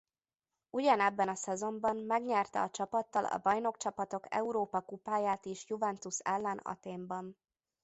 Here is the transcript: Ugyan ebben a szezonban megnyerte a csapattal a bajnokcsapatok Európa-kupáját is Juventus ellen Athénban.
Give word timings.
Ugyan 0.69 0.99
ebben 1.01 1.27
a 1.29 1.35
szezonban 1.35 1.97
megnyerte 1.97 2.61
a 2.61 2.69
csapattal 2.69 3.25
a 3.25 3.37
bajnokcsapatok 3.37 4.25
Európa-kupáját 4.33 5.45
is 5.45 5.69
Juventus 5.69 6.19
ellen 6.19 6.57
Athénban. 6.57 7.37